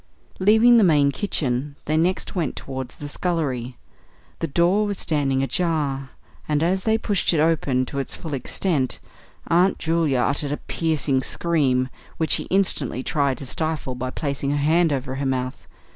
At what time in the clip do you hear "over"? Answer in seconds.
14.91-15.13